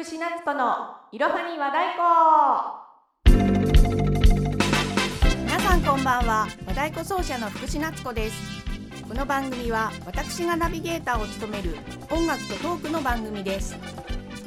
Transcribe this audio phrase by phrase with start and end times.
[0.00, 2.00] 福士夏子のいろはに和太鼓
[5.44, 6.46] 皆さんこんばんは。
[6.64, 8.34] 和太鼓奏者の福士夏子です。
[9.06, 11.76] この番組は私がナビゲーターを務める
[12.10, 13.76] 音楽とトークの番組です。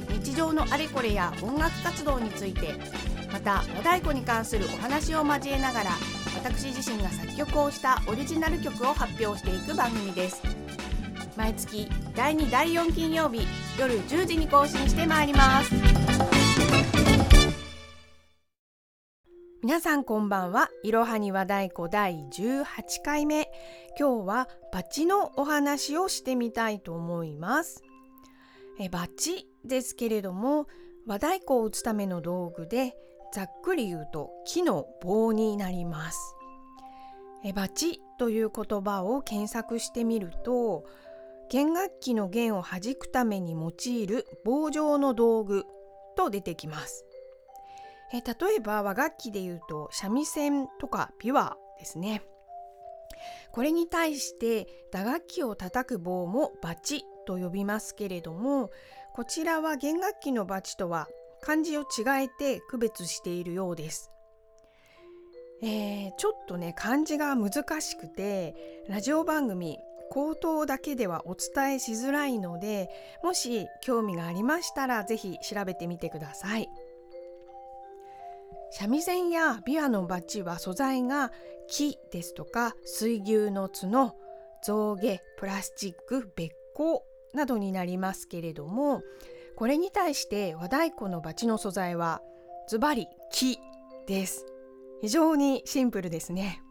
[0.10, 2.74] 日常のあれこれや音楽活動について
[3.32, 5.92] また和太鼓に関するお話を交えながら
[6.34, 10.63] 私自身が作曲をしたオリジナル曲を発表していく番組です。
[11.36, 13.48] 毎月第2第4金曜日
[13.80, 15.74] 夜10時に更新してまいります。
[19.64, 20.70] 皆さんこんばんは。
[20.84, 22.66] いろはに和太鼓第18
[23.04, 23.50] 回目
[23.98, 27.82] 今日はバチのお話をしてみたいと思います。
[28.80, 30.68] えバチですけれども
[31.08, 32.96] 和太鼓を打つための道具で
[33.34, 36.36] ざっくり言うと木の棒になります。
[37.44, 40.86] えバチという言葉を検索してみると
[41.54, 45.66] 弦楽器の弦を弾くために用いる棒状の道具
[46.18, 47.06] と出てきます。
[48.12, 52.24] え例えば和楽器でいうと三味線とか琵琶ですね。
[53.52, 58.72] これに対して打楽器を叩く棒もバチと呼びますけれども
[59.14, 61.08] こちらは弦楽器のバチとは
[61.40, 61.86] 漢字を違
[62.24, 64.10] えて区別しているようです。
[65.62, 69.78] えー、ちょっとね漢字が難しくてラジオ番組
[70.14, 72.90] 口頭だけではお伝えしづらいので
[73.24, 76.70] もし興味がありましたら是非調べてみてください。
[78.70, 81.32] 三味線や琵琶のバチは素材が
[81.68, 84.16] 木ですとか水牛の角
[84.64, 87.04] 象牙プラスチックべっ甲
[87.34, 89.02] などになりますけれども
[89.56, 92.22] これに対して和太鼓のバチの素材は
[92.68, 93.60] ズバリ木
[94.08, 94.46] です
[95.02, 96.62] 非常にシンプルですね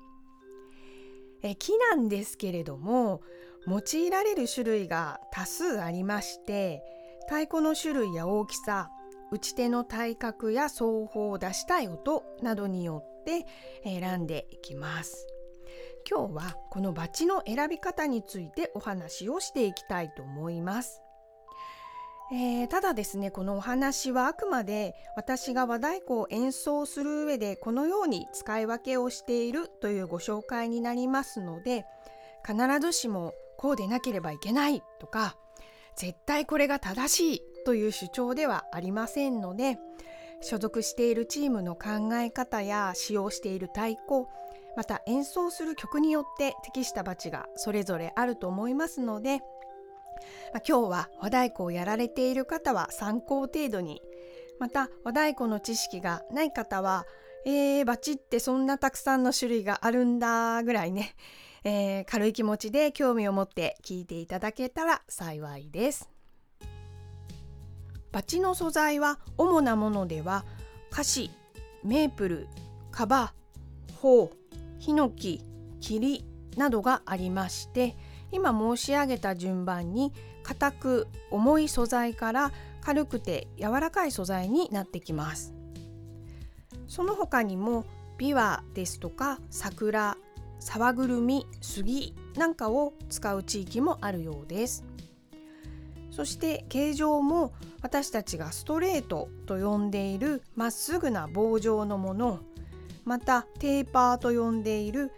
[1.43, 3.21] え木なんですけれども
[3.67, 6.83] 用いられる種類が多数ありまして
[7.29, 8.91] 太鼓の種類や大きさ
[9.33, 13.47] 打ち手の体格や奏法を出したい音などによって
[13.83, 15.27] 選んでいきます。
[16.09, 21.01] 今日はこのバチの選び方についてお話をしていきたいと思います。
[22.35, 31.85] えー、ただですねこのお話はあくまで私が和太鼓を演奏する上でこのように使い分けをしているというご紹介になりますので
[32.43, 35.37] 必ずしもこうでなければいけないとか
[35.95, 39.79] 絶対これが正しいという主張ではありませんので
[40.41, 44.27] 所属しているチームの考え方や使用している太鼓
[44.75, 49.41] また演奏する曲によって適したバチがそれぞれあると思いますので
[50.53, 54.03] まあ、今日は和太鼓をやられている方は参考程度に
[54.59, 57.07] また和太鼓の知識がない方は
[57.45, 61.15] えー、バチってそんなたくさんの種類があるんだぐらいね、
[61.65, 66.09] えー、軽い気持ちで興味を持って聞いていただけたら幸いです。
[68.13, 70.45] バチの素材は主なものでは
[70.91, 71.31] カシ、
[71.83, 72.49] メープル、
[72.91, 73.33] カバ、
[74.01, 74.31] ホウ、
[74.79, 75.43] ヒノキ、
[75.81, 76.25] キリ
[76.57, 77.97] などがありまして
[78.33, 80.13] 今申し上げた順番に
[80.43, 85.55] 硬く重い素材から軽くて柔らかい素材になってきます。
[86.89, 87.85] その他にも
[88.19, 90.17] ビワですとか桜
[90.59, 94.85] 沢ぐるみ杉なんかを使う地域もあるようです。
[96.11, 102.41] そして形状も私たちがストレートと呼んでいるまっすぐな棒状のもの
[103.05, 105.11] またテーパーと呼んでいる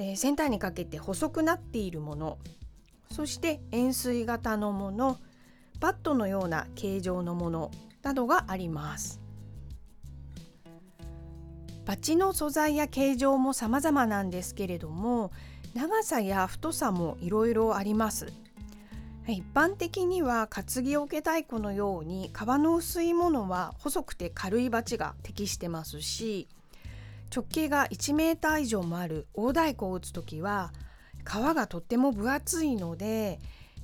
[0.00, 2.38] えー、先端にかけて細くなっているもの。
[3.12, 5.18] そして円錐型のもの。
[5.78, 7.70] バットのような形状のもの。
[8.02, 9.20] などがあります。
[11.84, 15.32] バチの素材や形状も様々なんですけれども。
[15.74, 18.32] 長さや太さもいろいろあります。
[19.28, 26.48] 一般的には担ぎ桶太鼓のように皮の薄いものは細くて軽いバチが適してますし
[27.34, 30.72] 直径が1メーター以上もある大太鼓を打つ時は
[31.24, 33.38] 皮がとっても分厚いので、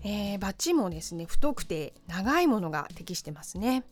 [0.05, 3.85] えー、バチもですね太くて長いものが適してますね。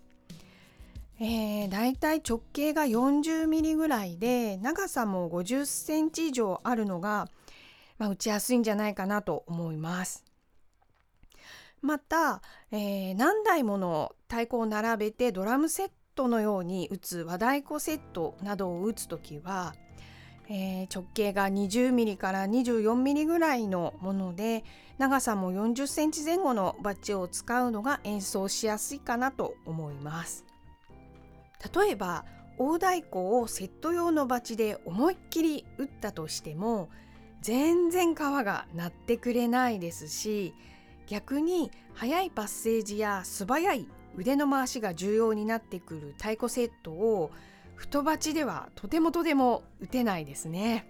[1.21, 7.29] えー、だいたい直径が40ミリぐらいで長さも50センチ以上あるのが、
[7.99, 10.25] まあ、打ちやすいんじゃないかなと思います。
[11.81, 12.43] また、
[12.73, 19.75] えー、何台もの太鼓を並べてドラムセットのように打つ和太鼓セットなどを打つ時は、
[20.49, 24.65] えー、直径が 20mm から 24mm ぐらいのもので
[24.99, 30.45] 長さも 40cm 前後のバッジを使うのが演奏しやすいかなと思います。
[31.75, 32.25] 例えば
[32.59, 33.09] 大太鼓
[33.41, 36.89] をセット用のバチで思いっきり打ったとしても
[37.41, 40.55] 全然皮が鳴ってくれないですし
[41.07, 47.31] 逆に速いパッセージや素早い腕の回しが重要になってくる太鼓セットを
[47.77, 50.87] 太鉢ではとてもとても打てないですね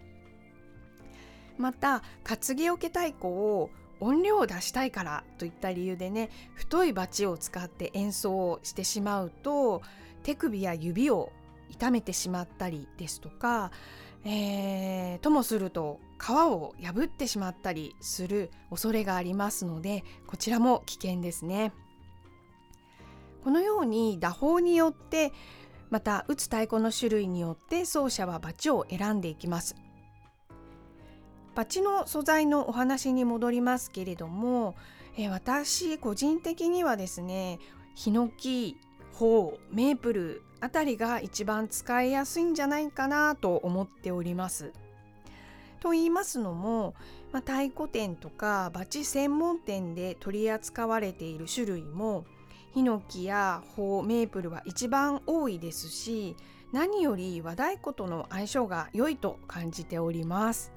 [1.58, 9.82] また担ぎ桶太鼓を音量を出したいからといった理由でね太いバチを使って演奏をしてしまうと
[10.22, 11.32] 手首や指を
[11.70, 13.70] 痛めてしまったりですとか、
[14.24, 21.72] えー、ともすると皮を破ってしまったりする恐れがありますのでこちらも危険ですね。
[23.44, 25.30] このように打法によって
[25.90, 29.76] また打つ太鼓の種類によって奏者はバチを選んでいきます。
[31.54, 34.74] バチの素材のお話に戻りますけれども、
[35.16, 37.60] え私個人的にはですね
[37.94, 38.76] ヒノキ、
[39.12, 44.72] ホウ、メープルあたりが一番使いやすいんじゃないかなと思っております。
[45.80, 46.94] と言いますのも、
[47.30, 52.24] まあ、太鼓店とかバチ専門店で取り扱われている種類も
[52.74, 56.34] ヒノキやホウメープルは一番多いですし
[56.72, 60.72] 何より和太鼓との相性が良いと感じております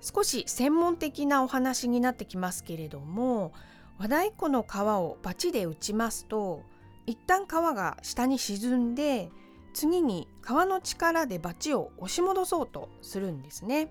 [0.00, 3.52] 少し専門的なお話になってきますけれども
[3.98, 6.62] 和太鼓の皮をバチで打ちますと
[7.04, 9.30] 一旦皮が下に沈んで
[9.74, 13.88] 次に皮の力でバチを押し戻そうとするんですね。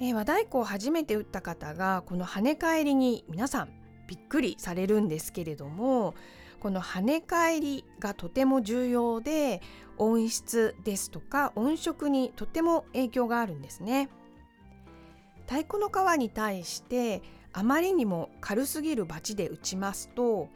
[0.00, 3.68] えー、和太鼓を初めて打った方がこの跳ね返りに皆さん
[4.06, 6.14] びっくりされるんですけれども
[6.60, 9.60] この跳ね返りがとても重要で
[9.98, 14.08] 音質ですとか音色にとても影響があるんですね。
[15.46, 17.22] 太鼓の皮に対して
[17.52, 20.48] あまりにも軽すぎるバチで打ちますと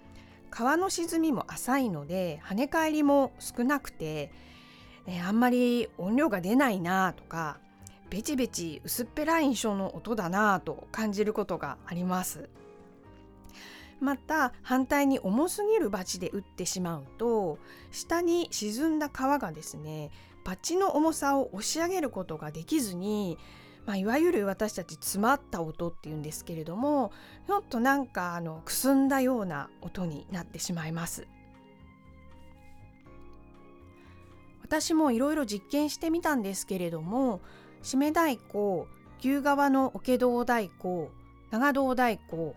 [0.51, 4.33] 川の沈みも浅いので跳ね返りも少なくて、
[5.07, 7.59] え、あんまり音量が出ないなとか
[8.11, 12.51] ベチベチ薄っぺらい印象の音だなと感じることがあります
[14.01, 17.59] また反対に重すぎるバチで打ってしまうと
[17.91, 20.11] 下に沈んだ皮がですね
[20.45, 23.39] バチの重さを押し上げることができずに
[23.87, 27.13] まあ、いわゆる私たち詰まった音っていうんですけれども
[27.47, 31.27] ちょっとなんかあのくすんだような音になってしまいます。
[34.63, 37.41] 私もいろいろ実験してみたんですけれども
[37.83, 38.87] 締め太鼓
[39.19, 41.09] 牛側の桶胴太鼓
[41.51, 42.55] 長胴太鼓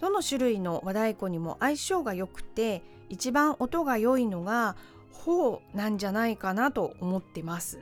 [0.00, 4.76] どの種類の和太鼓にも相性が良くて一番音が良いのが
[5.12, 7.80] 頬なんじゃないかなと思ってます。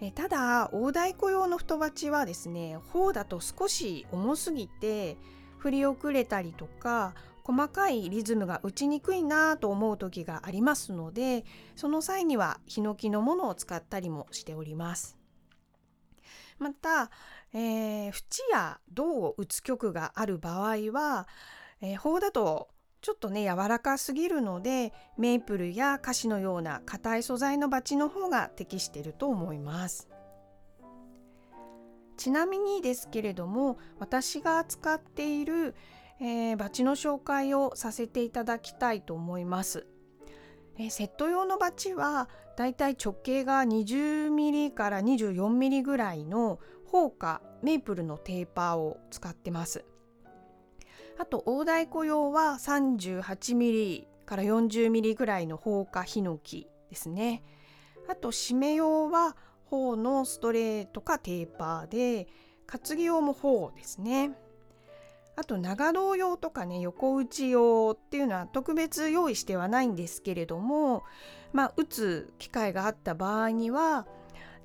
[0.00, 5.16] えただ大太鼓用の太鉢はですね頬だと少し重すぎて
[5.58, 11.44] 振り遅れたりとか細かいリズムが打ちにくいなと思う時がありますので
[11.74, 15.17] その際にはヒノキのものを使ったりもしております。
[16.58, 17.10] また、
[17.52, 18.12] えー、縁
[18.52, 21.26] や銅を打つ曲がある場合は、
[21.80, 22.68] えー、砲だと
[23.00, 30.08] ちょっとね柔らかすぎるのでメープルやカシのような硬い素材のバチの方が適していると思います。
[32.16, 35.76] ちなみにですけれども私が使っている、
[36.20, 39.86] えー、バチの紹介をさせていただきたいと思います、
[40.78, 49.84] え、セット用のバチはだいたい直径が 20mm から 24mm ぐらいのホーカメープルのテーパーを使ってます。
[51.18, 57.42] あと大太鼓用は 38mm から 40mm ぐらいの放火ヒノキですね。
[58.08, 62.28] あと締め用は頬のストレートかテーパーで
[62.66, 64.32] 担ぎ用も頬ですね。
[65.38, 71.04] あと長胴用とかね横打ち用っていうのは特別用意してはないんですけれども
[71.52, 74.08] まあ打つ機会があった場合には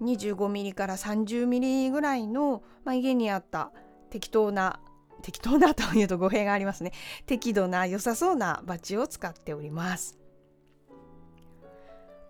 [0.01, 3.71] 25mm から 30mm ぐらいの、まあ、家にあった
[4.09, 4.79] 適当な
[5.21, 6.91] 適当なというと語弊がありますね。
[7.27, 10.22] 適度な良さそうなバチを使っております。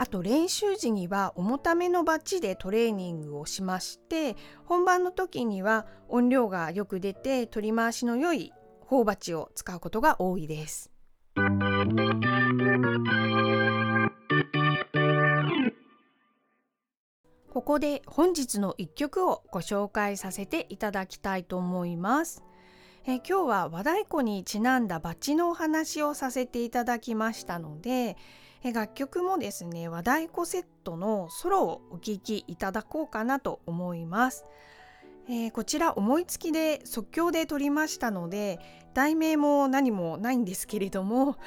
[0.03, 10.91] あと練習時には重ためのバッジでトレーニングをしまして本番の時には音量がよく出て取り回しの良い頬バッジを使うことが多いです
[17.53, 22.43] ここで本日の一曲をご紹介させていただきたいと思います。
[23.05, 28.15] え今日は和太鼓にちなんだバチのお話をさせていただきましたので
[28.63, 34.45] え楽曲もですね和太鼓セットのソロをお聴きいただこうかなと思います。
[35.29, 38.59] えー、こちら思いつきで即興で撮りましたので
[38.93, 41.37] 題名も何もないんですけれども、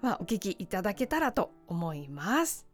[0.00, 2.66] まあ、お聴きいただけたらと思います。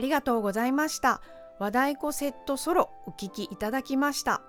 [0.00, 1.20] ありがとうございました。
[1.58, 4.40] 和太鼓セットソロお聴きいただきました。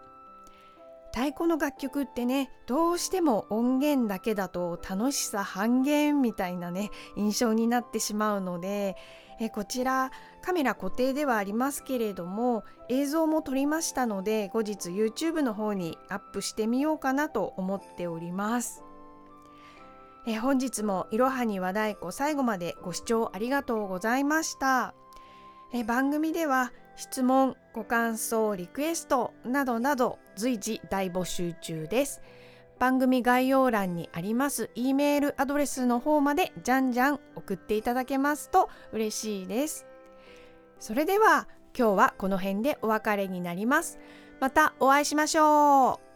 [1.14, 8.96] 太鼓の楽曲ってねどうしても音源だけだと楽しさ半減みたいなね印象になってしまうので
[9.42, 18.86] えこちらカメラ固定ではありますけれども映像も撮りましたので後日 YouTube の方にアップしてみようかなと思っております。
[20.26, 24.94] え本日もいろはに和太鼓最後までご視聴ありがとうございました。
[25.74, 32.22] え番組では質問ご感想リクエストなどなど随時大募集中です。
[32.78, 39.86] 番組概要欄にあります E メールアドレスの方までじゃんじゃん送っていただけますと嬉しいです。
[40.80, 41.48] それでは
[41.78, 43.98] 今日はこの辺でお別れになります。
[44.42, 46.11] またお会いしましょう。